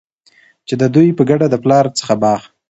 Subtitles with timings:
[0.67, 2.41] چي د دوي په ګډه د پلار څخه باغ